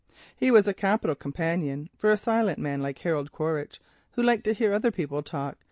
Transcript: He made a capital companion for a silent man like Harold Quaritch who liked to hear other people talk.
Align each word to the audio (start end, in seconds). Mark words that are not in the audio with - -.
He 0.35 0.49
made 0.49 0.67
a 0.67 0.73
capital 0.73 1.13
companion 1.15 1.91
for 1.95 2.09
a 2.09 2.17
silent 2.17 2.57
man 2.57 2.81
like 2.81 2.97
Harold 2.97 3.31
Quaritch 3.31 3.79
who 4.13 4.23
liked 4.23 4.45
to 4.45 4.53
hear 4.53 4.73
other 4.73 4.89
people 4.89 5.21
talk. 5.21 5.59